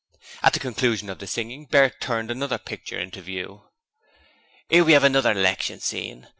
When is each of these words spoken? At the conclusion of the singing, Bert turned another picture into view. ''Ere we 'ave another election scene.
At 0.41 0.53
the 0.53 0.59
conclusion 0.59 1.11
of 1.11 1.19
the 1.19 1.27
singing, 1.27 1.65
Bert 1.67 2.01
turned 2.01 2.31
another 2.31 2.57
picture 2.57 2.99
into 2.99 3.21
view. 3.21 3.65
''Ere 4.71 4.83
we 4.83 4.95
'ave 4.95 5.05
another 5.05 5.33
election 5.33 5.79
scene. 5.79 6.27